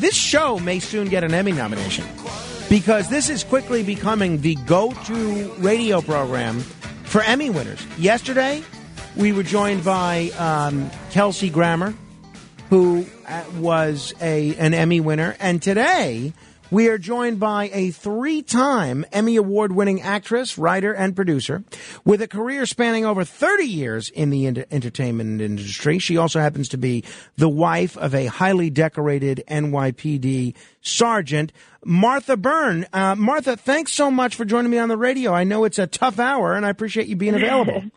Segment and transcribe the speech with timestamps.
[0.00, 2.04] this show may soon get an Emmy nomination
[2.68, 6.60] because this is quickly becoming the go-to radio program
[7.04, 7.84] for Emmy winners.
[7.96, 8.62] Yesterday,
[9.16, 11.94] we were joined by um, Kelsey Grammer,
[12.70, 16.32] who uh, was a an Emmy winner, and today
[16.70, 21.64] we are joined by a three time Emmy Award winning actress, writer, and producer
[22.04, 25.98] with a career spanning over 30 years in the entertainment industry.
[25.98, 27.04] She also happens to be
[27.36, 31.52] the wife of a highly decorated NYPD sergeant,
[31.84, 32.86] Martha Byrne.
[32.92, 35.32] Uh, Martha, thanks so much for joining me on the radio.
[35.32, 37.82] I know it's a tough hour, and I appreciate you being available.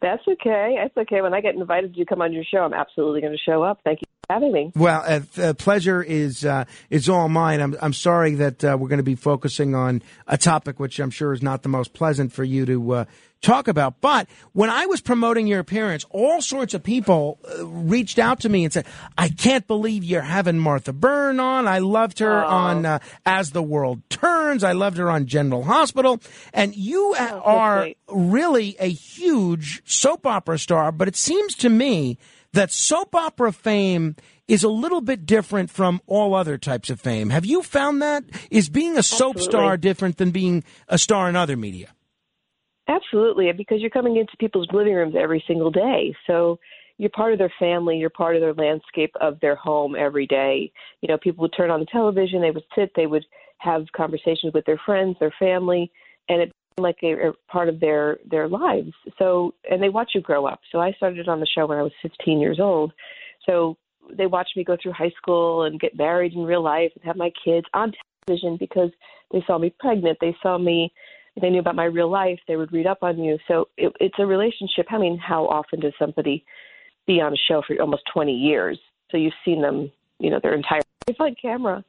[0.00, 0.76] That's okay.
[0.80, 1.20] That's okay.
[1.20, 3.80] When I get invited to come on your show, I'm absolutely going to show up.
[3.84, 4.72] Thank you for having me.
[4.74, 7.60] Well, uh, pleasure is uh, is all mine.
[7.60, 11.10] I'm I'm sorry that uh, we're going to be focusing on a topic which I'm
[11.10, 13.04] sure is not the most pleasant for you to uh,
[13.44, 14.00] talk about.
[14.00, 18.48] But when I was promoting your appearance, all sorts of people uh, reached out to
[18.48, 21.68] me and said, "I can't believe you're having Martha Byrne on.
[21.68, 22.48] I loved her oh.
[22.48, 24.64] on uh, As the World Turns.
[24.64, 26.20] I loved her on General Hospital,
[26.52, 30.90] and you oh, are really a huge soap opera star.
[30.90, 32.18] But it seems to me."
[32.52, 34.14] That soap opera fame
[34.46, 37.30] is a little bit different from all other types of fame.
[37.30, 38.22] Have you found that?
[38.48, 39.50] Is being a soap Absolutely.
[39.50, 41.92] star different than being a star in other media?
[42.88, 46.14] Absolutely, because you're coming into people's living rooms every single day.
[46.26, 46.58] So
[46.98, 50.70] you're part of their family, you're part of their landscape of their home every day.
[51.00, 53.24] You know, people would turn on the television, they would sit, they would
[53.58, 55.90] have conversations with their friends, their family,
[56.28, 58.92] and it like a, a part of their their lives.
[59.18, 60.60] So and they watch you grow up.
[60.70, 62.92] So I started on the show when I was 15 years old.
[63.46, 63.76] So
[64.12, 67.16] they watched me go through high school and get married in real life and have
[67.16, 67.92] my kids on
[68.26, 68.90] television because
[69.32, 70.18] they saw me pregnant.
[70.20, 70.92] They saw me
[71.40, 73.38] they knew about my real life, they would read up on you.
[73.48, 74.86] So it, it's a relationship.
[74.90, 76.44] I mean, how often does somebody
[77.06, 78.78] be on a show for almost 20 years?
[79.10, 81.84] So you've seen them, you know, their entire life on camera.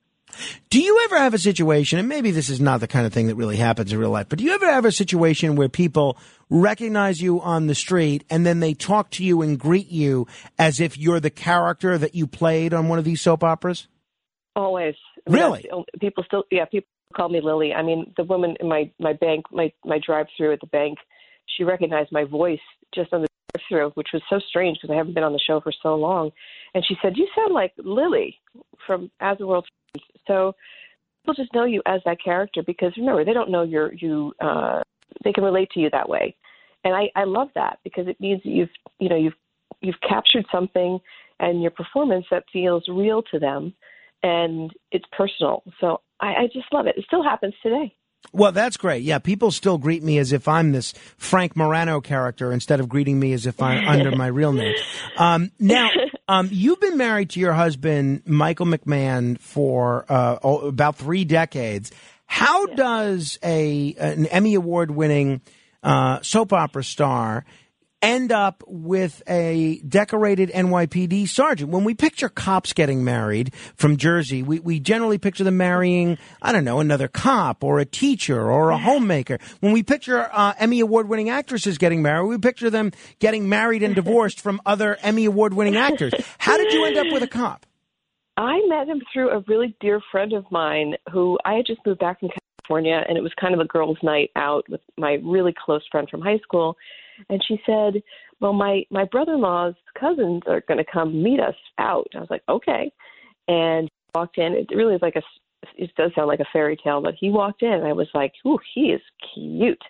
[0.71, 3.27] Do you ever have a situation, and maybe this is not the kind of thing
[3.27, 6.17] that really happens in real life, but do you ever have a situation where people
[6.49, 10.25] recognize you on the street and then they talk to you and greet you
[10.57, 13.87] as if you're the character that you played on one of these soap operas?
[14.55, 14.95] Always.
[15.27, 15.69] Really?
[15.99, 17.73] People still, yeah, people call me Lily.
[17.73, 20.97] I mean, the woman in my my bank, my my drive-through at the bank,
[21.57, 22.59] she recognized my voice
[22.93, 25.59] just on the drive-through, which was so strange because I haven't been on the show
[25.61, 26.31] for so long.
[26.73, 28.39] And she said, "You sound like Lily
[28.85, 29.67] from As the World."
[30.27, 30.53] So
[31.23, 34.33] people just know you as that character because remember they don't know you're you.
[34.39, 34.81] Uh,
[35.23, 36.35] they can relate to you that way,
[36.83, 39.33] and I I love that because it means you've you know you've
[39.81, 40.99] you've captured something
[41.39, 43.73] and your performance that feels real to them
[44.25, 45.61] and it's personal.
[45.79, 46.95] So I, I just love it.
[46.97, 47.93] It still happens today.
[48.33, 49.03] Well, that's great.
[49.03, 53.19] Yeah, people still greet me as if I'm this Frank Morano character instead of greeting
[53.19, 54.73] me as if I'm under my real name.
[55.15, 55.89] Um, now,
[56.27, 61.91] um, you've been married to your husband, Michael McMahon, for uh, about three decades.
[62.25, 62.75] How yeah.
[62.75, 65.41] does a an Emmy award winning
[65.83, 67.45] uh, soap opera star
[68.01, 71.71] end up with a decorated NYPD sergeant.
[71.71, 76.51] When we picture cops getting married from Jersey, we, we generally picture them marrying, I
[76.51, 79.39] don't know, another cop or a teacher or a homemaker.
[79.59, 83.83] When we picture uh, Emmy award winning actresses getting married, we picture them getting married
[83.83, 86.13] and divorced from other Emmy award winning actors.
[86.37, 87.65] How did you end up with a cop?
[88.37, 92.01] I met him through a really dear friend of mine who I had just moved
[92.01, 92.29] back from
[92.67, 96.07] California, and it was kind of a girls' night out with my really close friend
[96.09, 96.75] from high school
[97.29, 98.01] and she said,
[98.39, 102.43] "Well, my my brother-in-law's cousins are going to come meet us out." I was like,
[102.49, 102.91] "Okay,"
[103.47, 104.53] and walked in.
[104.53, 105.21] It really is like a
[105.77, 108.33] it does sound like a fairy tale, but he walked in, and I was like,
[108.45, 109.01] "Ooh, he is
[109.33, 109.81] cute."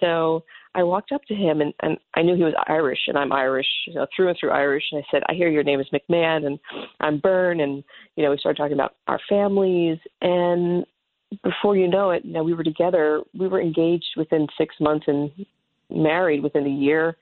[0.00, 0.42] So
[0.74, 3.66] I walked up to him, and, and I knew he was Irish, and I'm Irish,
[3.86, 4.84] you know, through and through Irish.
[4.90, 6.58] And I said, "I hear your name is McMahon, and
[7.00, 7.84] I'm Byrne." And
[8.16, 10.86] you know, we started talking about our families, and
[11.42, 13.22] before you know it, you know, we were together.
[13.38, 15.30] We were engaged within six months, and
[15.94, 17.16] married within a year,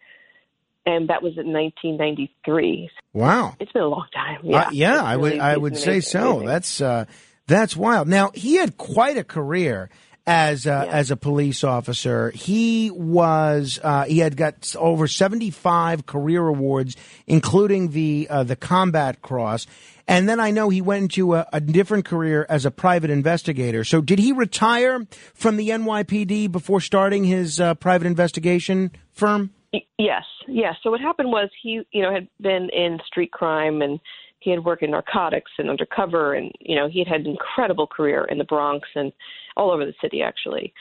[0.87, 2.91] and that was in 1993.
[3.13, 4.41] Wow, it's been a long time.
[4.45, 6.33] Yeah, uh, yeah, I would I would say so.
[6.33, 6.47] Amazing.
[6.47, 7.05] That's uh,
[7.47, 8.09] that's wild.
[8.09, 9.91] Now he had quite a career
[10.31, 10.93] as uh, yeah.
[10.93, 12.31] as a police officer.
[12.31, 16.97] He was uh, he had got over seventy five career awards,
[17.27, 19.67] including the uh, the Combat Cross.
[20.07, 23.85] And then I know he went into a, a, different career as a private investigator.
[23.85, 29.53] So did he retire from the NYPD before starting his uh, private investigation firm?
[29.99, 30.75] Yes, yes.
[30.83, 34.01] So what happened was he, you know, had been in street crime and
[34.41, 37.87] he had worked in narcotics and undercover, and you know, he had had an incredible
[37.87, 39.13] career in the Bronx and
[39.57, 40.73] all over the city actually.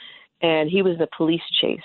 [0.42, 1.80] And he was in a police chase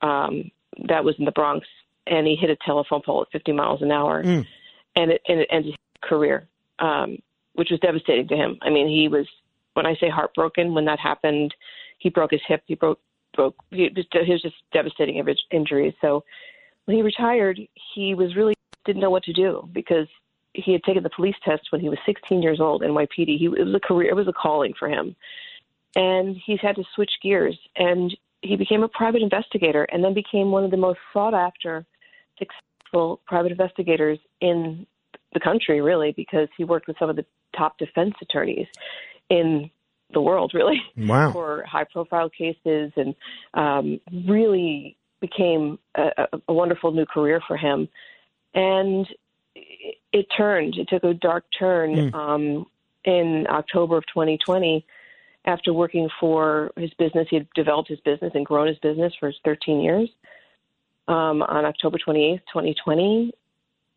[0.00, 0.50] um,
[0.88, 1.66] that was in the Bronx,
[2.06, 4.46] and he hit a telephone pole at 50 miles an hour, mm.
[4.96, 6.48] and it and it ended his career.
[6.78, 7.18] Um,
[7.54, 8.58] which was devastating to him.
[8.62, 9.26] I mean, he was
[9.74, 11.54] when I say heartbroken when that happened.
[11.98, 12.62] He broke his hip.
[12.66, 13.00] He broke
[13.34, 13.56] broke.
[13.70, 15.94] He was, he was just devastating injuries.
[16.00, 16.24] So
[16.84, 17.60] when he retired,
[17.94, 18.54] he was really
[18.84, 20.08] didn't know what to do because
[20.54, 22.82] he had taken the police test when he was 16 years old.
[22.82, 23.38] NYPD.
[23.38, 24.10] He it was a career.
[24.10, 25.16] It was a calling for him,
[25.96, 27.58] and he's had to switch gears.
[27.76, 31.86] And he became a private investigator, and then became one of the most sought after,
[32.38, 34.86] successful private investigators in
[35.32, 37.24] the country, really, because he worked with some of the
[37.56, 38.66] top defense attorneys
[39.30, 39.70] in
[40.12, 41.32] the world, really, wow.
[41.32, 43.14] for high profile cases, and
[43.54, 47.88] um, really became a, a, wonderful new career for him.
[48.54, 49.06] And
[49.82, 52.14] it, it turned, it took a dark turn mm.
[52.14, 52.66] um,
[53.04, 54.86] in October of 2020
[55.44, 57.26] after working for his business.
[57.28, 60.08] He had developed his business and grown his business for 13 years.
[61.08, 63.32] Um, on October 28th, 2020,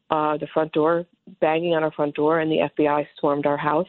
[0.10, 1.06] uh, the front door,
[1.40, 3.88] banging on our front door, and the FBI swarmed our house.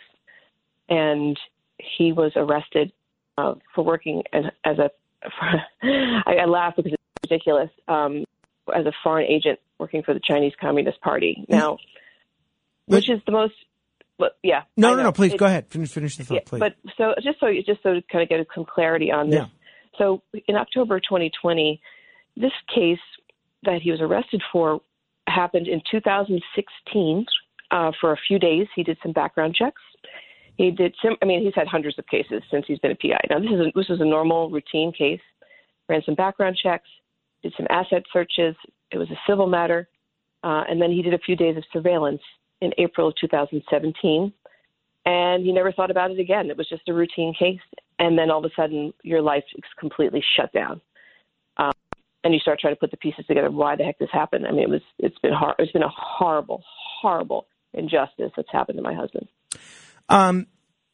[0.89, 1.39] And
[1.79, 2.93] he was arrested
[3.39, 4.91] uh, for working as, as a.
[5.23, 5.63] For,
[6.27, 7.71] I, I laugh because it's ridiculous.
[7.89, 8.25] Um,
[8.75, 11.79] as a foreign agent working for the Chinese Communist Party now,
[12.89, 13.55] but, which is the most.
[14.43, 14.63] Yeah.
[14.77, 15.13] No, no, no.
[15.13, 15.69] Please it, go ahead.
[15.69, 16.61] Finish, finish the thought, yeah, please.
[16.61, 19.41] But so just so just so to kind of get some clarity on this.
[19.41, 19.47] Yeah.
[19.99, 21.81] So in October 2020,
[22.37, 22.99] this case
[23.65, 24.81] that he was arrested for
[25.29, 27.27] happened in 2016.
[27.69, 29.83] Uh, for a few days, he did some background checks.
[30.57, 31.17] He did some.
[31.21, 33.19] I mean, he's had hundreds of cases since he's been a PI.
[33.29, 35.21] Now, this is a, this is a normal routine case.
[35.89, 36.89] Ran some background checks,
[37.49, 38.55] did some asset searches.
[38.91, 39.89] It was a civil matter,
[40.43, 42.23] uh, and then he did a few days of surveillance
[42.61, 44.33] in April of 2017.
[45.05, 46.51] And he never thought about it again.
[46.51, 47.61] It was just a routine case,
[47.99, 50.81] and then all of a sudden, your life is completely shut down
[52.27, 54.47] and you start trying to put the pieces together why the heck this happened.
[54.47, 55.55] I mean, it was it's been hard.
[55.61, 56.63] It's been a horrible,
[57.01, 59.29] horrible injustice that's happened to my husband.
[60.09, 60.47] Um,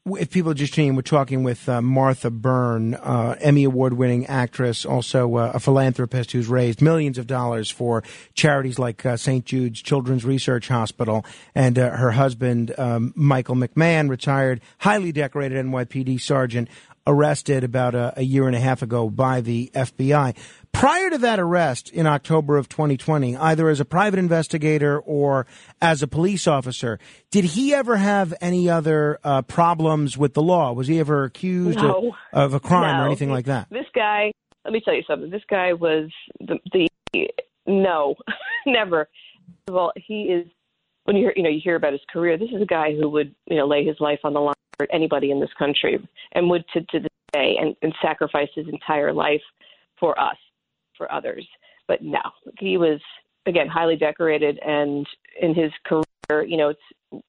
[0.04, 4.84] if people just tuning, we're talking with uh, Martha Byrne, uh, Emmy Award winning actress,
[4.84, 8.02] also uh, a philanthropist who's raised millions of dollars for
[8.34, 9.44] charities like uh, St.
[9.44, 11.24] Jude's Children's Research Hospital.
[11.54, 16.68] And uh, her husband, um, Michael McMahon, retired, highly decorated NYPD sergeant,
[17.06, 20.34] arrested about a, a year and a half ago by the FBI.
[20.72, 25.46] Prior to that arrest in October of 2020, either as a private investigator or
[25.80, 26.98] as a police officer,
[27.30, 30.72] did he ever have any other uh, problems with the law?
[30.72, 32.12] Was he ever accused no.
[32.32, 33.04] of, of, a crime no.
[33.04, 33.68] or anything like that?
[33.70, 34.32] This guy,
[34.64, 35.30] let me tell you something.
[35.30, 36.10] This guy was
[36.40, 37.28] the, the
[37.66, 38.16] no,
[38.66, 39.08] never.
[39.68, 40.48] Well, he is.
[41.04, 42.38] When you hear, you know, you hear about his career.
[42.38, 44.86] This is a guy who would, you know, lay his life on the line for
[44.92, 45.98] anybody in this country,
[46.32, 49.42] and would to to this day, and, and sacrifice his entire life
[49.98, 50.36] for us
[51.02, 51.46] for others.
[51.88, 52.20] But no,
[52.58, 53.00] he was
[53.46, 55.06] again highly decorated, and
[55.40, 56.74] in his career, you know,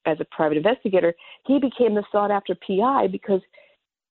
[0.06, 1.12] as a private investigator,
[1.46, 3.40] he became the sought after PI because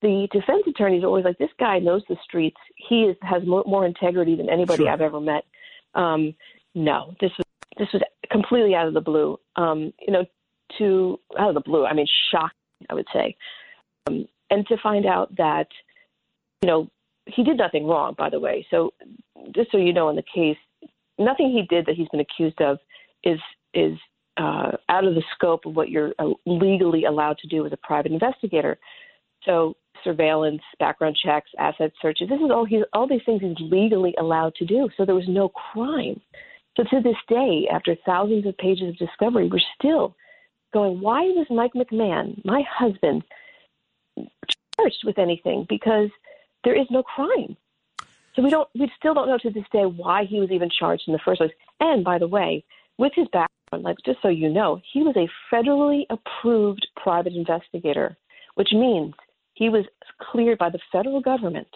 [0.02, 2.58] the defense attorneys are always like, this guy knows the streets.
[2.76, 4.90] He is, has more, more integrity than anybody sure.
[4.90, 5.46] I've ever met.
[5.96, 6.36] Um,
[6.76, 7.46] no, this was
[7.78, 9.40] this was completely out of the blue.
[9.56, 10.26] Um, you know,
[10.78, 11.86] to out of the blue.
[11.86, 12.58] I mean, shocking.
[12.90, 13.38] I would say,
[14.08, 15.68] um, and to find out that,
[16.62, 16.90] you know,
[17.26, 18.66] he did nothing wrong, by the way.
[18.70, 18.94] So,
[19.56, 20.58] just so you know, in the case,
[21.18, 22.78] nothing he did that he's been accused of
[23.24, 23.40] is
[23.74, 23.98] is
[24.38, 27.78] uh, out of the scope of what you're uh, legally allowed to do as a
[27.78, 28.78] private investigator.
[29.46, 32.30] So, surveillance, background checks, asset searches.
[32.30, 34.90] This is all he all these things he's legally allowed to do.
[34.98, 36.20] So there was no crime.
[36.76, 40.16] So to this day, after thousands of pages of discovery, we're still
[40.74, 43.24] going, why was Mike McMahon, my husband,
[44.76, 45.68] charged with anything?
[45.70, 46.10] Because
[46.64, 47.58] there is no crime.
[48.36, 51.04] So we don't, we still don't know to this day why he was even charged
[51.08, 51.52] in the first place.
[51.80, 52.64] And by the way,
[52.98, 58.18] with his background, like just so you know, he was a federally approved private investigator,
[58.56, 59.14] which means
[59.54, 59.86] he was
[60.20, 61.68] cleared by the federal government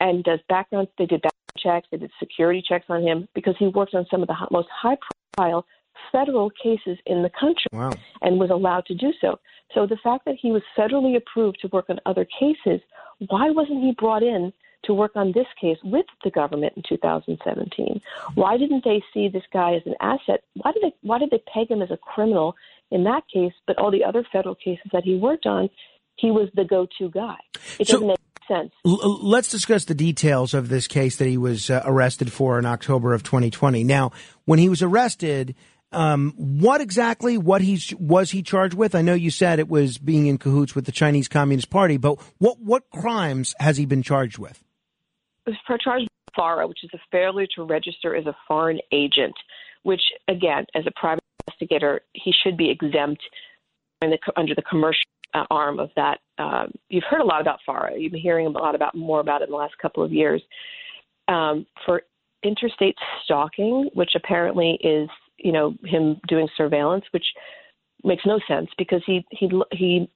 [0.00, 0.88] and does background.
[0.98, 4.22] They did background checks, they did security checks on him because he worked on some
[4.22, 5.66] of the most high-profile
[6.10, 7.92] federal cases in the country wow.
[8.20, 9.38] and was allowed to do so.
[9.74, 12.80] So the fact that he was federally approved to work on other cases,
[13.28, 14.52] why wasn't he brought in
[14.84, 18.00] to work on this case with the government in 2017?
[18.34, 20.42] Why didn't they see this guy as an asset?
[20.54, 22.54] Why did they why did they peg him as a criminal
[22.92, 25.70] in that case, but all the other federal cases that he worked on,
[26.16, 27.36] he was the go-to guy.
[27.80, 28.72] It so, doesn't make sense.
[28.86, 32.66] L- let's discuss the details of this case that he was uh, arrested for in
[32.66, 33.82] October of 2020.
[33.82, 34.12] Now,
[34.44, 35.54] when he was arrested,
[35.92, 38.94] um, what exactly what he's was he charged with?
[38.94, 42.18] I know you said it was being in cahoots with the Chinese Communist Party, but
[42.38, 44.62] what what crimes has he been charged with?
[45.46, 49.34] He was charged with FARA, which is a failure to register as a foreign agent,
[49.82, 53.22] which again, as a private investigator, he should be exempt
[54.00, 55.02] the, under the commercial
[55.34, 56.18] uh, arm of that.
[56.38, 57.98] Uh, you've heard a lot about FARA.
[57.98, 60.42] You've been hearing a lot about more about it in the last couple of years.
[61.28, 62.02] Um, for
[62.42, 65.08] interstate stalking, which apparently is
[65.42, 67.26] you know him doing surveillance, which
[68.04, 70.10] makes no sense because he he he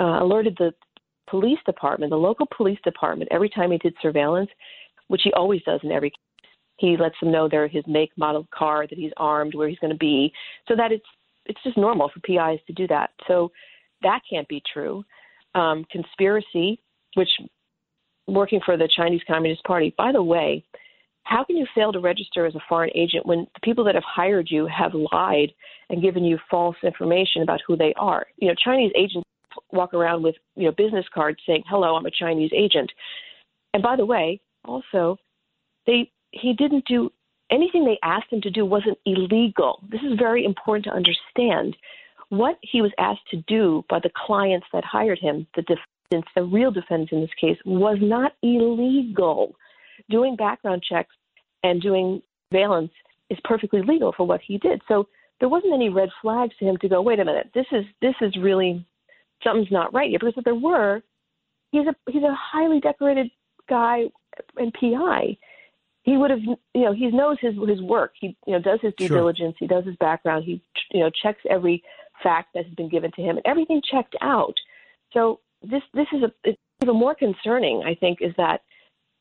[0.00, 0.72] uh, alerted the
[1.28, 4.50] police department, the local police department, every time he did surveillance,
[5.08, 6.18] which he always does in every case.
[6.78, 9.92] He lets them know they're his make, model car, that he's armed, where he's going
[9.92, 10.30] to be,
[10.68, 11.06] so that it's
[11.46, 13.10] it's just normal for PIs to do that.
[13.26, 13.50] So
[14.02, 15.04] that can't be true.
[15.54, 16.78] Um, conspiracy,
[17.14, 17.30] which
[18.26, 19.94] working for the Chinese Communist Party.
[19.96, 20.64] By the way,
[21.26, 24.04] how can you fail to register as a foreign agent when the people that have
[24.04, 25.52] hired you have lied
[25.90, 28.26] and given you false information about who they are?
[28.36, 29.26] You know, Chinese agents
[29.72, 32.92] walk around with you know business cards saying, "Hello, I'm a Chinese agent."
[33.74, 35.18] And by the way, also,
[35.84, 37.10] they he didn't do
[37.50, 39.82] anything they asked him to do wasn't illegal.
[39.90, 41.76] This is very important to understand.
[42.28, 46.44] What he was asked to do by the clients that hired him, the defendants, the
[46.44, 49.56] real defendants in this case, was not illegal.
[50.10, 51.14] Doing background checks
[51.62, 52.22] and doing
[52.52, 52.92] surveillance
[53.30, 54.80] is perfectly legal for what he did.
[54.88, 55.08] So
[55.40, 58.14] there wasn't any red flags to him to go, wait a minute, this is this
[58.20, 58.86] is really
[59.42, 60.18] something's not right here.
[60.18, 61.02] Because if there were,
[61.72, 63.30] he's a he's a highly decorated
[63.68, 64.04] guy
[64.56, 65.36] and PI
[66.06, 68.94] he would have you know he knows his his work he you know does his
[68.96, 69.18] due sure.
[69.18, 70.62] diligence he does his background he
[70.92, 71.82] you know checks every
[72.22, 74.54] fact that has been given to him and everything checked out
[75.12, 78.62] so this this is a it's even more concerning i think is that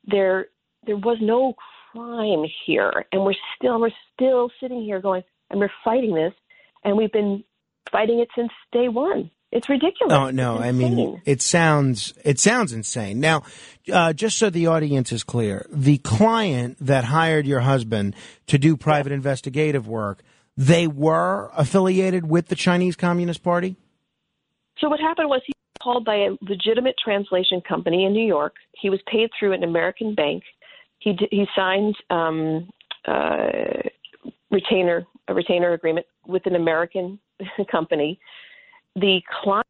[0.05, 0.47] there
[0.85, 1.53] there was no
[1.91, 6.33] crime here and we're still we're still sitting here going and we're fighting this
[6.83, 7.43] and we've been
[7.91, 10.13] fighting it since day one it's ridiculous.
[10.13, 13.21] Oh no, I mean it sounds it sounds insane.
[13.21, 13.43] Now,
[13.91, 18.15] uh, just so the audience is clear, the client that hired your husband
[18.47, 19.15] to do private yeah.
[19.15, 20.23] investigative work,
[20.57, 23.77] they were affiliated with the Chinese Communist Party.
[24.79, 28.55] So what happened was he was called by a legitimate translation company in New York.
[28.73, 30.43] He was paid through an American bank.
[31.05, 32.69] He d- he signed um,
[33.07, 33.47] uh,
[34.51, 37.17] retainer a retainer agreement with an American
[37.71, 38.19] company
[38.95, 39.65] the client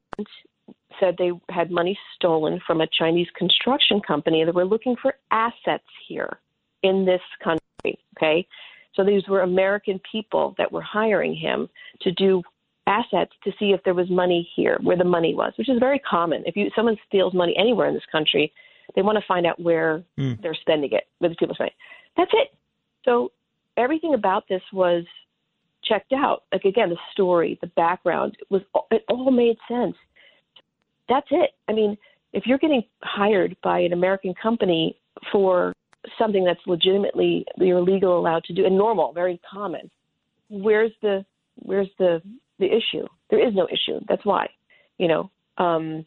[0.99, 5.83] said they had money stolen from a Chinese construction company that were looking for assets
[6.07, 6.39] here
[6.83, 7.99] in this country.
[8.17, 8.47] Okay.
[8.93, 11.67] So these were American people that were hiring him
[12.01, 12.41] to do
[12.87, 15.99] assets to see if there was money here, where the money was, which is very
[15.99, 16.43] common.
[16.45, 18.53] If you someone steals money anywhere in this country,
[18.95, 20.41] they want to find out where mm.
[20.41, 21.71] they're spending it, where the people spend.
[22.17, 22.49] That's it.
[23.03, 23.31] So
[23.77, 25.03] everything about this was
[25.83, 26.43] checked out.
[26.51, 28.61] Like again, the story, the background it was
[28.91, 29.95] it all made sense.
[31.07, 31.51] That's it.
[31.67, 31.97] I mean,
[32.33, 34.97] if you're getting hired by an American company
[35.31, 35.73] for
[36.19, 39.89] something that's legitimately you're legal allowed to do and normal, very common,
[40.49, 41.25] where's the
[41.59, 42.21] where's the
[42.59, 43.05] the issue?
[43.29, 43.99] There is no issue.
[44.07, 44.49] That's why,
[44.97, 46.05] you know, um,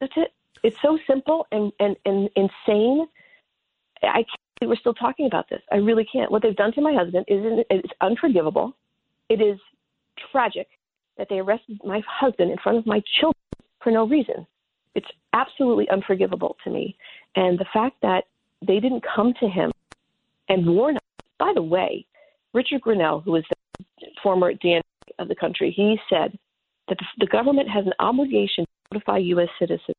[0.00, 0.32] that's it.
[0.62, 3.06] It's so simple and and and insane.
[4.02, 5.60] I can't we're still talking about this.
[5.72, 6.30] I really can't.
[6.30, 8.76] What they've done to my husband is is unforgivable.
[9.28, 9.58] It is
[10.30, 10.68] tragic
[11.18, 13.42] that they arrested my husband in front of my children
[13.82, 14.46] for no reason.
[14.94, 16.96] It's absolutely unforgivable to me.
[17.34, 18.24] And the fact that
[18.66, 19.72] they didn't come to him
[20.48, 21.02] and warn us.
[21.38, 22.06] By the way,
[22.54, 23.44] Richard Grenell, who was
[23.80, 24.82] the former DNI
[25.18, 26.38] of the country, he said
[26.88, 29.48] that the government has an obligation to notify U.S.
[29.58, 29.96] citizens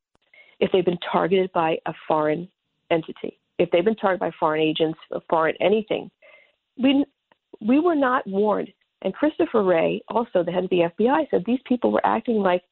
[0.60, 2.48] if they've been targeted by a foreign
[2.90, 6.10] entity, if they've been targeted by foreign agents, or foreign anything.
[6.76, 7.04] We
[7.60, 8.72] we were not warned.
[9.02, 12.62] And Christopher Wray, also the head of the FBI, said these people were acting like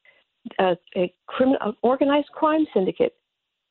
[0.59, 3.15] a, a criminal, organized crime syndicate.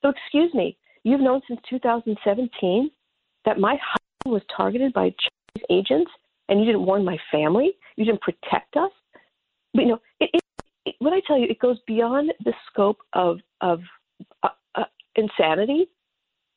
[0.01, 2.91] So, excuse me, you've known since 2017
[3.45, 6.11] that my husband was targeted by Chinese agents,
[6.49, 7.73] and you didn't warn my family.
[7.97, 8.91] You didn't protect us.
[9.75, 10.43] But, you know, it, it,
[10.87, 13.81] it, when I tell you, it goes beyond the scope of of
[14.43, 15.89] uh, uh, insanity.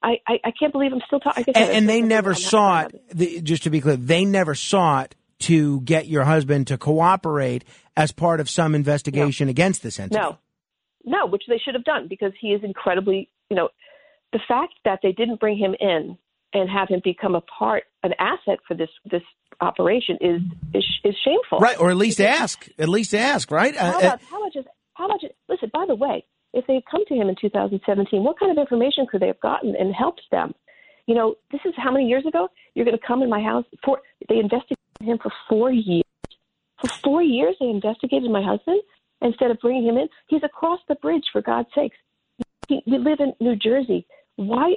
[0.03, 1.45] I, I, I, can't believe I'm still talking.
[1.55, 6.07] And, and they never sought, the, just to be clear, they never sought to get
[6.07, 7.63] your husband to cooperate
[7.97, 9.51] as part of some investigation no.
[9.51, 10.19] against this entity.
[10.19, 10.37] No,
[11.03, 13.69] no, which they should have done because he is incredibly, you know,
[14.31, 16.17] the fact that they didn't bring him in
[16.53, 19.21] and have him become a part, an asset for this this
[19.61, 20.41] operation is
[20.73, 21.59] is, is shameful.
[21.59, 23.75] Right, or at least because, ask, at least ask, right?
[23.75, 25.23] How, uh, about, how much is how much?
[25.23, 28.51] Is, listen, by the way, if they had come to him in 2017, what kind
[28.51, 30.53] of information could they have gotten and helped them?
[31.05, 32.47] You know, this is how many years ago?
[32.73, 36.03] You're going to come in my house for they investigated him for four years.
[36.81, 38.81] For four years, they investigated my husband
[39.21, 40.07] instead of bringing him in.
[40.27, 41.97] He's across the bridge, for God's sakes.
[42.67, 44.07] He, we live in New Jersey.
[44.37, 44.75] Why?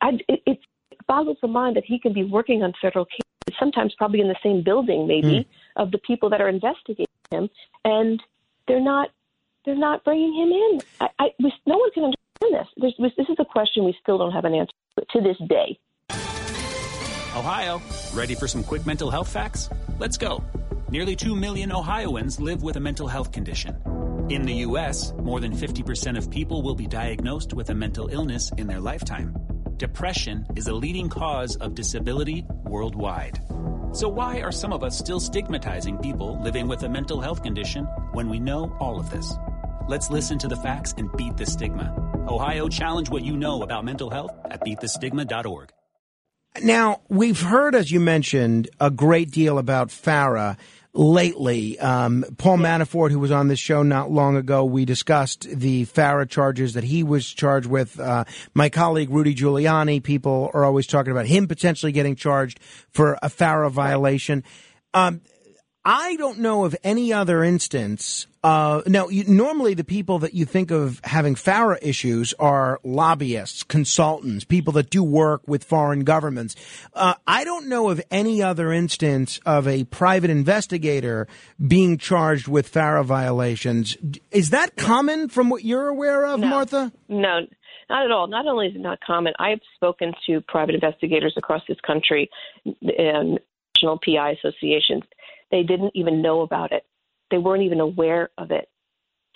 [0.00, 0.58] I, it, it
[1.06, 4.36] boggles the mind that he can be working on federal cases, sometimes probably in the
[4.42, 5.46] same building, maybe, mm.
[5.76, 7.50] of the people that are investigating him.
[7.84, 8.22] And
[8.66, 9.10] they're not
[9.64, 10.80] they're not bringing him in.
[11.00, 12.94] I, I no one can understand this.
[12.98, 14.72] There's, this is a question we still don't have an answer
[15.10, 15.78] to this day.
[17.36, 17.80] Ohio,
[18.14, 19.68] ready for some quick mental health facts?
[19.98, 20.44] Let's go.
[20.90, 23.76] Nearly 2 million Ohioans live with a mental health condition.
[24.28, 28.52] In the U.S., more than 50% of people will be diagnosed with a mental illness
[28.56, 29.34] in their lifetime.
[29.76, 33.40] Depression is a leading cause of disability worldwide.
[33.92, 37.84] So, why are some of us still stigmatizing people living with a mental health condition
[38.12, 39.34] when we know all of this?
[39.86, 41.94] Let's listen to the facts and beat the stigma.
[42.26, 45.72] Ohio, challenge what you know about mental health at beatthestigma.org.
[46.62, 50.56] Now, we've heard, as you mentioned, a great deal about FARA
[50.94, 51.78] lately.
[51.78, 56.26] Um, Paul Manafort, who was on this show not long ago, we discussed the FARA
[56.28, 58.00] charges that he was charged with.
[58.00, 58.24] Uh,
[58.54, 63.28] my colleague Rudy Giuliani, people are always talking about him potentially getting charged for a
[63.28, 64.44] FARA violation.
[64.94, 65.20] Um,
[65.84, 68.26] I don't know of any other instance.
[68.42, 73.62] Uh, now, you, normally the people that you think of having FARA issues are lobbyists,
[73.62, 76.56] consultants, people that do work with foreign governments.
[76.94, 81.28] Uh, I don't know of any other instance of a private investigator
[81.66, 83.98] being charged with FARA violations.
[84.30, 86.46] Is that common from what you're aware of, no.
[86.48, 86.92] Martha?
[87.08, 87.40] No,
[87.90, 88.26] not at all.
[88.26, 92.30] Not only is it not common, I have spoken to private investigators across this country
[92.64, 93.38] and
[93.74, 95.02] national PI associations
[95.50, 96.84] they didn't even know about it.
[97.30, 98.68] They weren't even aware of it.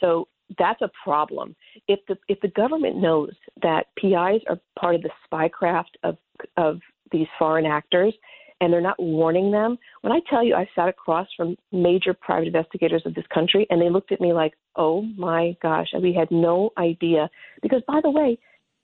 [0.01, 1.55] So that's a problem.
[1.89, 6.17] If the if the government knows that PIs are part of the spycraft of
[6.57, 6.81] of
[7.13, 8.15] these foreign actors
[8.61, 12.49] and they're not warning them, when I tell you I sat across from major private
[12.49, 16.31] investigators of this country and they looked at me like, "Oh my gosh, we had
[16.31, 17.29] no idea."
[17.63, 18.39] Because by the way,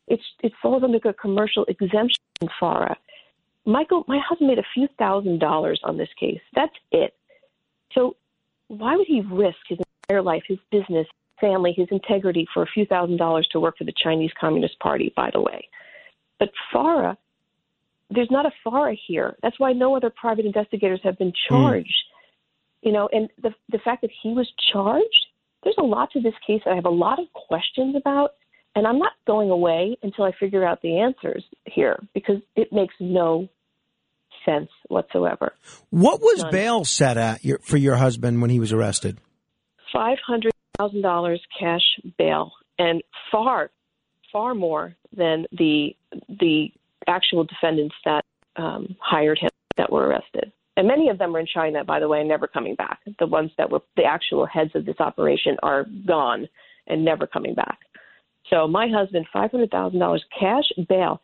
[0.07, 2.97] it's it falls under a commercial exemption in FARA.
[3.67, 6.41] Michael, my husband made a few thousand dollars on this case.
[6.55, 7.15] That's it.
[7.93, 8.17] So
[8.69, 9.79] why would he risk his
[10.09, 11.07] entire life, his business,
[11.41, 15.13] family, his integrity for a few thousand dollars to work for the Chinese Communist Party,
[15.17, 15.69] by the way?
[16.39, 17.17] But FARA,
[18.11, 19.37] there's not a FARA here.
[19.43, 21.55] That's why no other private investigators have been hmm.
[21.55, 21.89] charged.
[21.89, 22.87] Mm.
[22.87, 25.27] You know, and the the fact that he was charged,
[25.63, 28.33] there's a lot to this case that I have a lot of questions about,
[28.75, 32.95] and I'm not going away until I figure out the answers here because it makes
[33.01, 33.49] no
[34.45, 35.55] sense whatsoever.
[35.91, 36.53] What was None.
[36.53, 39.19] bail set at your, for your husband when he was arrested?
[39.93, 41.85] Five hundred thousand dollars cash
[42.19, 43.71] bail, and far,
[44.33, 45.95] far more than the
[46.29, 46.69] the
[47.07, 48.25] actual defendants that
[48.57, 50.53] um, hired him that were arrested.
[50.77, 52.99] And many of them are in China, by the way, and never coming back.
[53.21, 56.49] The ones that were the actual heads of this operation are gone
[56.89, 57.79] and never coming back.
[58.51, 61.21] So my husband, five hundred thousand dollars cash bail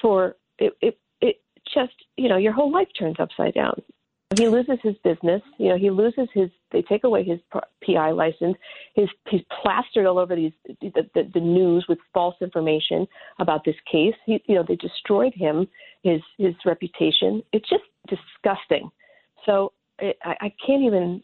[0.00, 1.36] for it, it It
[1.74, 3.80] just, you know, your whole life turns upside down.
[4.36, 5.40] He loses his business.
[5.56, 6.50] You know, he loses his.
[6.72, 7.38] They take away his
[7.86, 8.56] PI license.
[8.94, 13.06] His he's plastered all over these the, the, the news with false information
[13.38, 14.14] about this case.
[14.26, 15.68] He, you know, they destroyed him,
[16.02, 17.42] his his reputation.
[17.52, 18.90] It's just disgusting.
[19.46, 21.22] So it, I, I can't even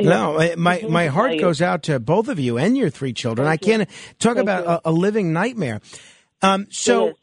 [0.00, 3.46] no, my my heart goes out to both of you and your three children.
[3.46, 3.96] Thank I can't you.
[4.18, 5.80] talk Thank about a, a, living nightmare.
[6.42, 7.14] Um, so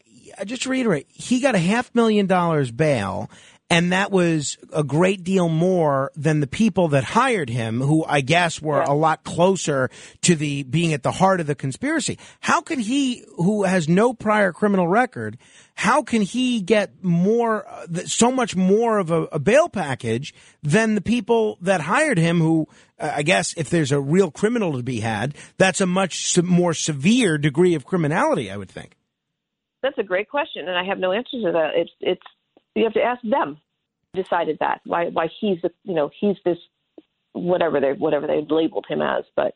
[0.46, 3.30] just to reiterate, he got a half million dollars bail.
[3.68, 8.22] And that was a great deal more than the people that hired him, who I
[8.22, 8.92] guess were yeah.
[8.92, 9.90] a lot closer
[10.22, 12.20] to the being at the heart of the conspiracy.
[12.42, 15.40] How can he, who has no prior criminal record,
[15.74, 17.66] how can he get more,
[18.06, 22.68] so much more of a, a bail package than the people that hired him, who
[23.00, 26.76] uh, I guess if there's a real criminal to be had, that's a much more
[26.76, 28.96] severe degree of criminality, I would think
[29.86, 31.72] that's a great question, and I have no answer to that.
[31.76, 32.22] It's it's
[32.76, 33.58] you have to ask them.
[34.14, 36.58] Decided that why why he's the you know he's this
[37.34, 39.54] whatever they whatever they labeled him as, but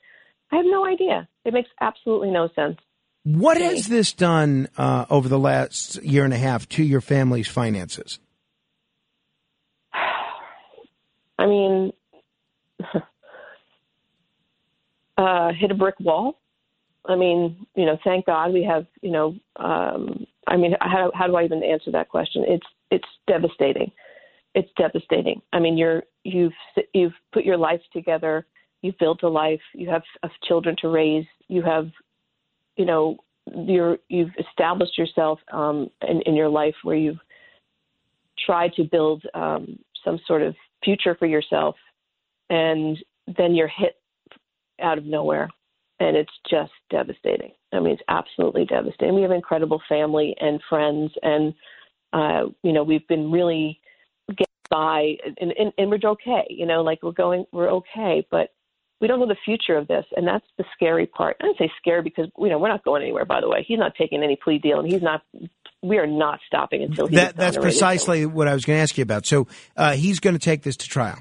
[0.51, 1.27] I have no idea.
[1.45, 2.77] It makes absolutely no sense.
[3.23, 7.47] What has this done uh, over the last year and a half to your family's
[7.47, 8.19] finances?
[9.93, 11.93] I mean,
[15.17, 16.39] uh, hit a brick wall.
[17.05, 21.27] I mean, you know, thank God we have, you know, um, I mean, how, how
[21.27, 22.43] do I even answer that question?
[22.47, 23.91] It's it's devastating.
[24.55, 25.41] It's devastating.
[25.53, 26.53] I mean, you're you've
[26.93, 28.45] you've put your life together.
[28.81, 29.61] You've built a life.
[29.73, 30.03] You have
[30.47, 31.25] children to raise.
[31.47, 31.89] You have,
[32.77, 33.17] you know,
[33.55, 37.19] you're you've established yourself um, in, in your life where you've
[38.45, 41.75] tried to build um, some sort of future for yourself,
[42.49, 42.97] and
[43.37, 43.95] then you're hit
[44.81, 45.49] out of nowhere
[45.99, 47.51] and it's just devastating.
[47.73, 49.15] I mean, it's absolutely devastating.
[49.15, 51.53] We have incredible family and friends, and
[52.13, 53.79] uh, you know, we've been really
[54.29, 56.45] getting by, and, and, and we're okay.
[56.49, 58.25] You know, like we're going, we're okay.
[58.31, 58.49] But
[59.01, 61.37] We don't know the future of this, and that's the scary part.
[61.39, 63.25] I don't say scary because you know we're not going anywhere.
[63.25, 65.21] By the way, he's not taking any plea deal, and he's not.
[65.81, 68.97] We are not stopping until he that, that's precisely what I was going to ask
[68.97, 69.25] you about.
[69.25, 71.17] So uh, he's going to take this to trial.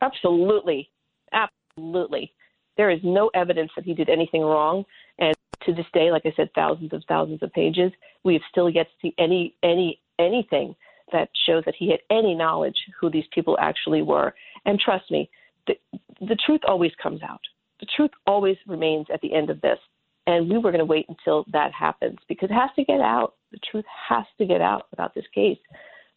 [0.00, 0.88] Absolutely,
[1.32, 2.32] absolutely.
[2.76, 4.84] There is no evidence that he did anything wrong,
[5.18, 5.34] and
[5.66, 7.92] to this day, like I said, thousands of thousands of pages,
[8.24, 10.74] we have still yet to see any any anything
[11.12, 14.34] that shows that he had any knowledge who these people actually were.
[14.64, 15.30] And trust me,
[15.66, 15.74] the,
[16.20, 17.40] the truth always comes out.
[17.80, 19.78] The truth always remains at the end of this.
[20.26, 23.34] And we were going to wait until that happens because it has to get out.
[23.52, 25.58] The truth has to get out about this case.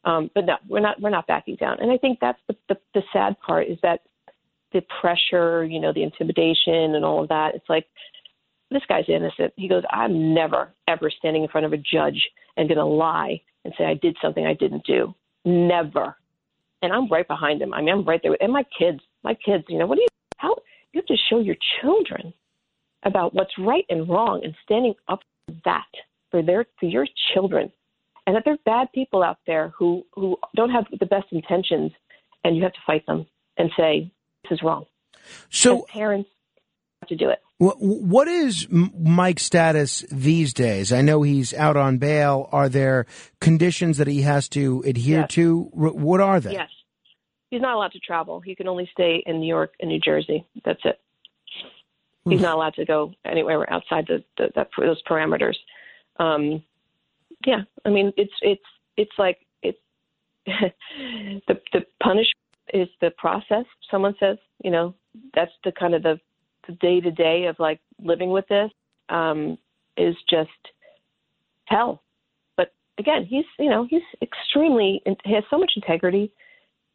[0.06, 1.78] Um, but no, we're not we're not backing down.
[1.80, 4.02] And I think that's the, the the sad part is that
[4.72, 7.54] the pressure, you know, the intimidation and all of that.
[7.54, 7.86] It's like
[8.72, 9.54] this guy's innocent.
[9.56, 13.42] He goes, I'm never ever standing in front of a judge and going to lie
[13.66, 15.14] and say I did something I didn't do.
[15.46, 16.16] Never.
[16.82, 17.74] And I'm right behind him.
[17.74, 18.38] I mean, I'm right there.
[18.42, 20.56] And my kids, my kids, you know, what do you, how,
[20.94, 22.34] you have to show your children
[23.04, 25.88] about what's right and wrong and standing up for that
[26.32, 27.72] for their, for your children.
[28.28, 31.92] And that there are bad people out there who, who don't have the best intentions
[32.44, 33.26] and you have to fight them
[33.58, 34.12] and say,
[34.44, 34.86] this is wrong.
[35.50, 36.30] So As parents
[37.08, 37.40] to do it.
[37.58, 40.94] What is Mike's status these days?
[40.94, 42.48] I know he's out on bail.
[42.52, 43.06] Are there
[43.42, 45.32] conditions that he has to adhere yes.
[45.32, 45.64] to?
[45.74, 46.54] What are they?
[46.54, 46.70] Yes.
[47.50, 48.40] He's not allowed to travel.
[48.40, 50.46] He can only stay in New York and New Jersey.
[50.64, 51.00] That's it.
[52.30, 55.56] He's not allowed to go anywhere outside the, the, the those parameters.
[56.20, 56.62] Um,
[57.46, 58.62] yeah, I mean it's it's
[58.98, 59.80] it's like it's
[60.46, 62.36] the the punishment
[62.74, 63.66] is the process.
[63.90, 64.94] Someone says, you know,
[65.34, 66.20] that's the kind of the
[66.68, 68.72] the day to day of like living with this
[69.10, 69.58] um,
[69.98, 70.50] is just
[71.66, 72.02] hell.
[72.58, 76.32] But again, he's you know he's extremely he has so much integrity,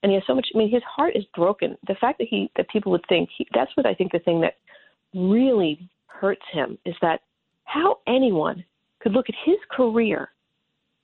[0.02, 0.48] and he has so much.
[0.54, 1.76] I mean, his heart is broken.
[1.86, 4.40] The fact that he that people would think he, that's what I think the thing
[4.42, 4.54] that
[5.14, 7.20] really hurts him is that
[7.64, 8.64] how anyone
[9.00, 10.30] could look at his career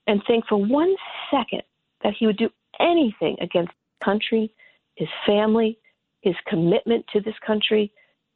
[0.06, 0.94] and think for one
[1.30, 1.62] second
[2.02, 4.52] that he would do anything against the country,
[4.94, 5.78] his family,
[6.22, 7.92] his commitment to this country,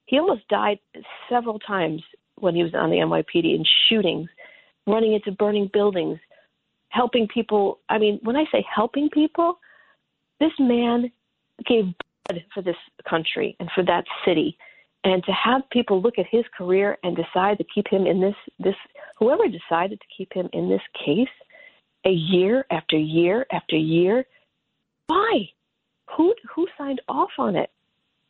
[0.06, 0.78] he almost died
[1.28, 2.02] several times
[2.36, 4.28] when he was on the NYPD in shootings,
[4.86, 6.18] running into burning buildings,
[6.88, 7.78] helping people.
[7.88, 9.58] I mean, when I say helping people,
[10.40, 11.10] this man
[11.66, 11.84] gave
[12.28, 12.76] blood for this
[13.08, 14.56] country and for that city.
[15.04, 18.34] And to have people look at his career and decide to keep him in this,
[18.58, 18.74] this
[19.18, 21.28] whoever decided to keep him in this case,
[22.06, 24.24] a year after year after year,
[25.06, 25.50] why?
[26.16, 27.70] Who who signed off on it?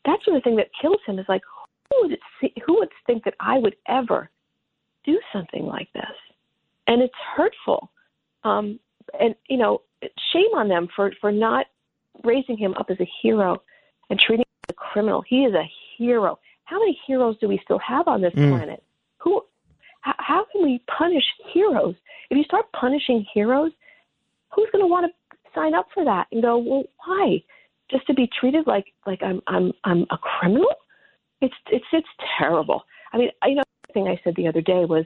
[0.05, 1.19] That's the thing that kills him.
[1.19, 1.43] Is like
[2.03, 4.31] would see, who would think that I would ever
[5.05, 6.17] do something like this?
[6.87, 7.91] And it's hurtful.
[8.45, 8.79] Um,
[9.19, 9.83] and you know,
[10.33, 11.67] shame on them for for not
[12.23, 13.63] raising him up as a hero
[14.11, 15.23] and treating him as a criminal.
[15.27, 16.39] He is a hero.
[16.65, 18.51] How many heroes do we still have on this mm.
[18.51, 18.83] planet?
[19.19, 19.43] Who?
[20.01, 21.95] How, how can we punish heroes?
[22.31, 23.73] If you start punishing heroes,
[24.51, 27.43] who's going to want to sign up for that and go, well, why?
[27.91, 30.69] Just to be treated like like I'm I'm I'm a criminal?
[31.45, 32.85] It's it's it's terrible.
[33.13, 35.05] I mean, you know, the thing I said the other day was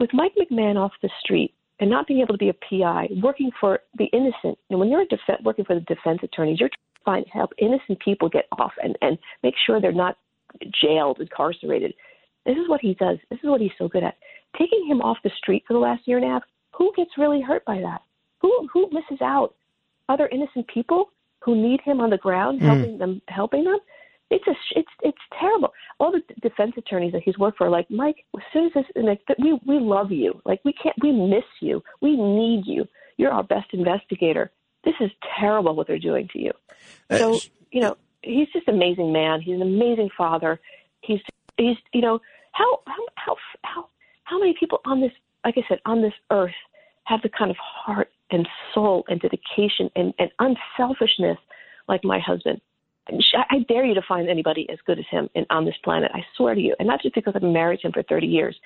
[0.00, 3.50] with Mike McMahon off the street and not being able to be a PI, working
[3.60, 4.58] for the innocent.
[4.70, 6.68] And when you're a def- working for the defense attorneys, you're
[7.04, 10.16] trying to find help innocent people get off and and make sure they're not
[10.82, 11.94] jailed, incarcerated.
[12.44, 13.18] This is what he does.
[13.30, 14.16] This is what he's so good at.
[14.58, 16.42] Taking him off the street for the last year and a half.
[16.76, 18.02] Who gets really hurt by that?
[18.40, 19.54] Who who misses out?
[20.08, 22.64] Other innocent people who need him on the ground, mm.
[22.64, 23.78] helping them, helping them.
[24.32, 25.74] It's a it's it's terrible.
[26.00, 28.84] All the defense attorneys that he's worked for, are like Mike, as soon as this,
[28.96, 32.86] like, we we love you, like we can't, we miss you, we need you.
[33.18, 34.50] You're our best investigator.
[34.84, 36.52] This is terrible what they're doing to you.
[37.10, 37.38] So
[37.70, 39.42] you know, he's just an amazing man.
[39.42, 40.58] He's an amazing father.
[41.02, 41.20] He's
[41.58, 42.18] he's you know
[42.52, 43.88] how how how how
[44.24, 45.12] how many people on this,
[45.44, 46.54] like I said, on this earth
[47.04, 51.36] have the kind of heart and soul and dedication and, and unselfishness
[51.86, 52.62] like my husband.
[53.08, 56.10] I dare you to find anybody as good as him in, on this planet.
[56.14, 56.74] I swear to you.
[56.78, 58.56] And not just because I've married him for 30 years.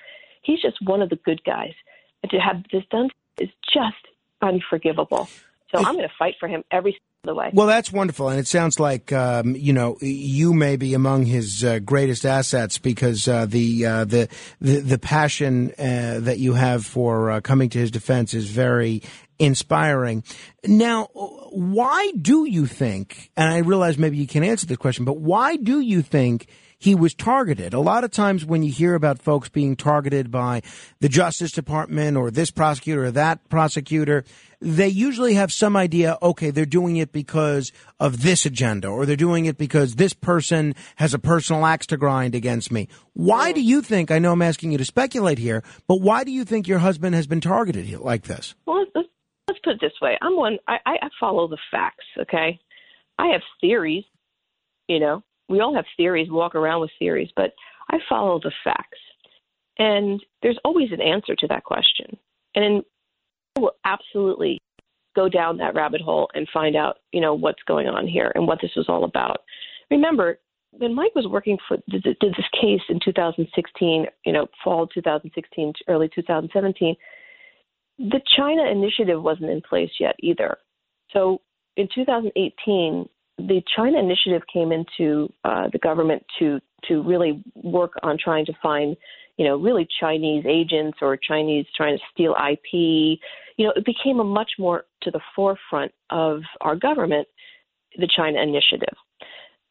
[0.43, 1.73] He's just one of the good guys.
[2.21, 3.95] And to have this done is just
[4.41, 5.27] unforgivable.
[5.73, 7.51] So I'm going to fight for him every step the way.
[7.53, 11.63] Well, that's wonderful, and it sounds like um, you know you may be among his
[11.63, 16.85] uh, greatest assets because uh, the, uh, the, the the passion uh, that you have
[16.85, 19.03] for uh, coming to his defense is very
[19.37, 20.23] inspiring.
[20.65, 25.17] Now, why do you think, and I realize maybe you can't answer this question, but
[25.17, 27.73] why do you think he was targeted.
[27.73, 30.61] A lot of times when you hear about folks being targeted by
[30.99, 34.23] the Justice Department or this prosecutor or that prosecutor,
[34.61, 39.15] they usually have some idea, okay, they're doing it because of this agenda or they're
[39.15, 42.87] doing it because this person has a personal axe to grind against me.
[43.13, 46.31] Why do you think, I know I'm asking you to speculate here, but why do
[46.31, 48.55] you think your husband has been targeted like this?
[48.65, 49.07] Well, let's,
[49.63, 50.17] put it this way.
[50.21, 52.59] I'm one, I, I follow the facts, okay?
[53.17, 54.05] I have theories,
[54.87, 57.53] you know, we all have theories, walk around with theories, but
[57.89, 58.99] I follow the facts.
[59.79, 62.17] And there's always an answer to that question.
[62.55, 62.83] And
[63.55, 64.59] I will absolutely
[65.15, 68.47] go down that rabbit hole and find out, you know, what's going on here and
[68.47, 69.37] what this was all about.
[69.89, 70.39] Remember,
[70.71, 76.09] when Mike was working for did, this case in 2016, you know, fall 2016, early
[76.13, 76.95] 2017,
[77.97, 80.57] the China initiative wasn't in place yet either.
[81.11, 81.41] So
[81.77, 83.07] in 2018,
[83.37, 88.53] the China initiative came into uh, the government to to really work on trying to
[88.61, 88.95] find,
[89.37, 93.19] you know, really Chinese agents or Chinese trying to steal IP.
[93.57, 97.27] You know, it became a much more to the forefront of our government,
[97.97, 98.95] the China initiative.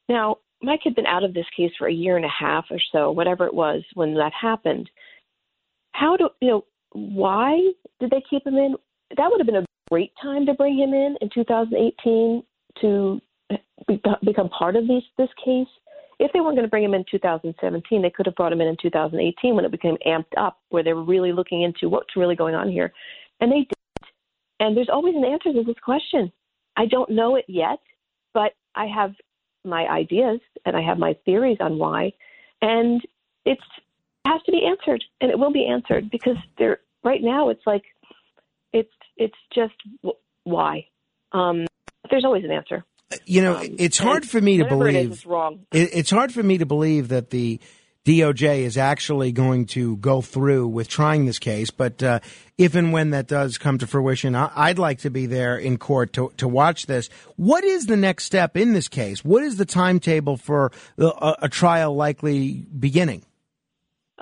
[0.08, 2.78] Now, Mike had been out of this case for a year and a half or
[2.92, 4.90] so, whatever it was when that happened.
[5.92, 7.58] How do you know why
[8.00, 8.74] did they keep him in?
[9.16, 12.42] That would have been a great time to bring him in in 2018
[12.80, 13.20] to
[14.24, 15.68] become part of these, this case.
[16.18, 18.68] If they weren't going to bring him in 2017, they could have brought him in
[18.68, 22.36] in 2018 when it became amped up, where they were really looking into what's really
[22.36, 22.92] going on here.
[23.40, 23.72] And they did.
[24.60, 26.32] And there's always an answer to this question.
[26.76, 27.78] I don't know it yet,
[28.32, 29.12] but I have
[29.64, 32.12] my ideas and I have my theories on why.
[32.62, 33.02] And
[33.44, 33.60] it's,
[34.24, 37.62] it has to be answered, and it will be answered because there right now it's
[37.66, 37.84] like
[38.72, 39.74] it's it's just
[40.44, 40.84] why.
[41.32, 41.66] Um,
[42.10, 42.84] there's always an answer.
[43.24, 44.96] You know, um, it's hard for me to believe.
[44.96, 45.66] It is, it's wrong.
[45.72, 47.60] It, it's hard for me to believe that the
[48.06, 51.70] DOJ is actually going to go through with trying this case.
[51.70, 52.20] But uh,
[52.56, 55.76] if and when that does come to fruition, I, would like to be there in
[55.76, 57.08] court to, to watch this.
[57.34, 59.24] What is the next step in this case?
[59.24, 63.24] What is the timetable for a, a trial likely beginning?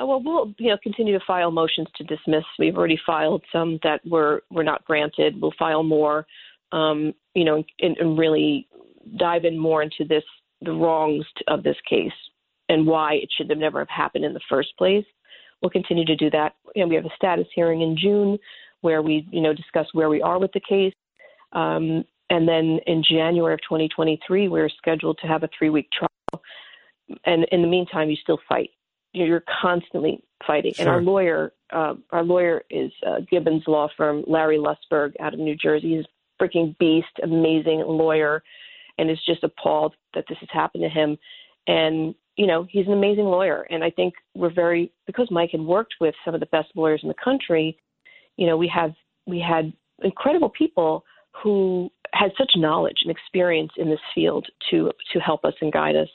[0.01, 2.43] Uh, well, we'll you know continue to file motions to dismiss.
[2.59, 5.41] We've already filed some that were were not granted.
[5.41, 6.27] We'll file more,
[6.75, 8.69] um, you know, and, and really
[9.17, 10.25] dive in more into this
[10.61, 12.13] the wrongs of this case
[12.69, 15.05] and why it should have never have happened in the first place.
[15.61, 16.55] We'll continue to do that.
[16.75, 18.39] And we have a status hearing in June
[18.81, 20.95] where we, you know, discuss where we are with the case.
[21.53, 26.43] Um, and then in January of 2023, we're scheduled to have a three-week trial.
[27.27, 28.71] And in the meantime, you still fight.
[29.13, 30.75] You're constantly fighting.
[30.75, 30.87] Sure.
[30.87, 35.41] And our lawyer, uh, our lawyer is uh, Gibbons Law Firm, Larry Lustberg out of
[35.41, 35.97] New Jersey.
[35.97, 36.07] He's
[36.45, 38.43] freaking beast, amazing lawyer
[38.99, 41.17] and is just appalled that this has happened to him.
[41.67, 45.61] And you know, he's an amazing lawyer, and I think we're very because Mike had
[45.61, 47.79] worked with some of the best lawyers in the country.
[48.37, 48.93] You know, we have
[49.27, 51.05] we had incredible people
[51.43, 55.95] who had such knowledge and experience in this field to to help us and guide
[55.95, 56.09] us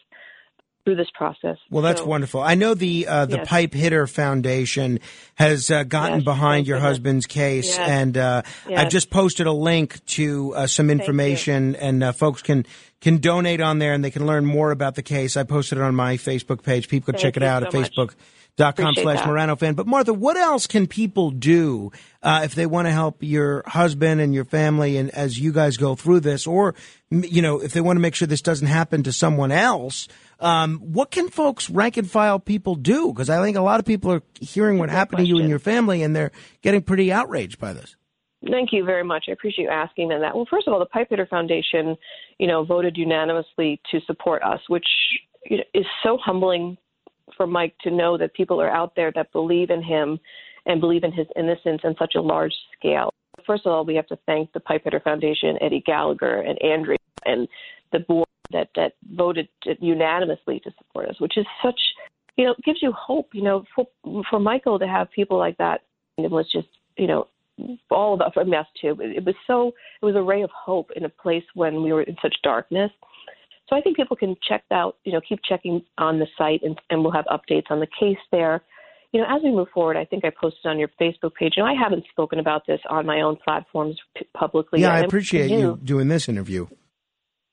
[0.89, 1.57] through this process.
[1.69, 2.41] Well, that's so, wonderful.
[2.41, 3.47] I know the uh, the yes.
[3.47, 4.99] Pipe Hitter Foundation
[5.35, 7.89] has uh, gotten yes, behind your husband's case, yes.
[7.89, 12.65] and uh, I've just posted a link to uh, some information, and uh, folks can
[13.01, 15.37] can donate on there, and they can learn more about the case.
[15.37, 16.87] I posted it on my Facebook page.
[16.87, 18.15] People can Thank check it out so at Facebook.
[18.57, 19.73] Dot com slash Morano fan.
[19.73, 24.19] But Martha, what else can people do uh, if they want to help your husband
[24.19, 26.75] and your family and as you guys go through this, or
[27.09, 30.09] you know, if they want to make sure this doesn't happen to someone else?
[30.39, 33.11] Um, what can folks, rank and file people do?
[33.11, 35.25] Because I think a lot of people are hearing what happened question.
[35.25, 37.95] to you and your family, and they're getting pretty outraged by this.
[38.49, 39.25] Thank you very much.
[39.27, 40.33] I appreciate you asking them that.
[40.33, 41.97] Well, first of all, the Pipe Hitter Foundation,
[42.37, 44.87] you know, voted unanimously to support us, which
[45.49, 46.77] is so humbling
[47.35, 50.19] for Mike to know that people are out there that believe in him
[50.65, 53.13] and believe in his innocence on such a large scale.
[53.45, 56.97] First of all, we have to thank the Pipe Hitter Foundation, Eddie Gallagher, and Andrea,
[57.25, 57.47] and
[57.91, 59.47] the board that that voted
[59.79, 61.79] unanimously to support us, which is such,
[62.37, 63.29] you know, gives you hope.
[63.33, 63.87] You know, for
[64.29, 65.81] for Michael to have people like that,
[66.17, 67.27] it was just, you know,
[67.89, 68.97] all of us a mess too.
[68.99, 72.03] It was so it was a ray of hope in a place when we were
[72.03, 72.91] in such darkness.
[73.69, 76.79] So I think people can check out, you know, keep checking on the site, and,
[76.89, 78.63] and we'll have updates on the case there.
[79.11, 81.67] You know, as we move forward, I think I posted on your Facebook page, and
[81.67, 83.97] I haven't spoken about this on my own platforms
[84.35, 84.81] publicly.
[84.81, 86.67] Yeah, I appreciate you doing this interview.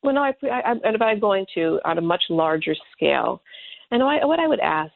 [0.03, 3.43] Well, no, I, I, and I'm going to on a much larger scale.
[3.91, 4.93] And I, what I would ask,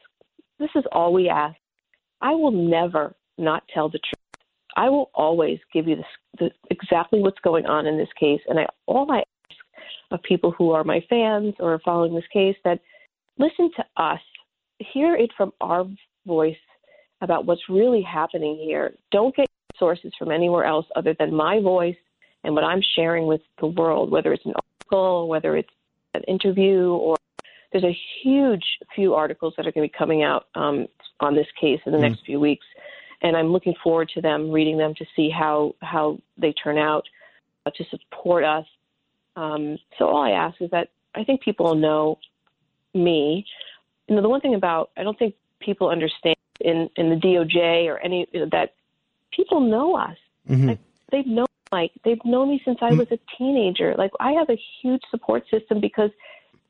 [0.59, 1.55] this is all we ask.
[2.21, 4.45] I will never not tell the truth.
[4.77, 5.97] I will always give you
[6.69, 8.39] exactly what's going on in this case.
[8.47, 9.59] And I, all I ask
[10.11, 12.79] of people who are my fans or following this case that
[13.37, 14.19] listen to us,
[14.79, 15.85] hear it from our
[16.25, 16.55] voice
[17.21, 18.93] about what's really happening here.
[19.11, 21.95] Don't get sources from anywhere else other than my voice
[22.43, 24.53] and what I'm sharing with the world, whether it's an
[24.91, 25.69] article, whether it's
[26.13, 27.15] an interview, or
[27.71, 30.87] there's a huge few articles that are going to be coming out um,
[31.19, 32.09] on this case in the mm.
[32.09, 32.65] next few weeks,
[33.21, 37.05] and I'm looking forward to them, reading them to see how how they turn out
[37.65, 38.65] uh, to support us.
[39.35, 42.19] Um, so all I ask is that I think people know
[42.93, 43.45] me.
[44.07, 47.87] You know, the one thing about I don't think people understand in in the DOJ
[47.87, 48.73] or any you know, that
[49.31, 50.17] people know us.
[50.49, 50.69] Mm-hmm.
[50.69, 50.79] Like,
[51.11, 52.99] they've known like they've known me since I mm.
[52.99, 53.95] was a teenager.
[53.97, 56.11] Like I have a huge support system because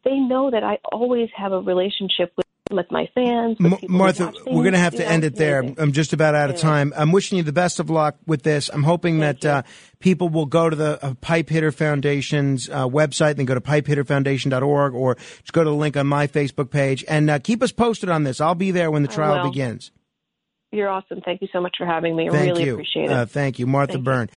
[0.04, 3.58] they know that I always have a relationship with with my fans.
[3.60, 5.62] With Martha, we're going to have to end it there.
[5.78, 6.94] I'm just about out of time.
[6.96, 8.70] I'm wishing you the best of luck with this.
[8.70, 9.64] I'm hoping Thank that uh,
[10.00, 14.94] people will go to the uh, Pipe Hitter Foundation's uh, website, then go to pipehitterfoundation.org,
[14.94, 18.10] or just go to the link on my Facebook page and uh, keep us posted
[18.10, 18.40] on this.
[18.40, 19.92] I'll be there when the trial begins.
[20.72, 21.20] You're awesome.
[21.26, 22.30] Thank you so much for having me.
[22.30, 22.74] I thank really you.
[22.74, 23.12] appreciate it.
[23.12, 24.30] Uh, thank you, Martha thank Byrne.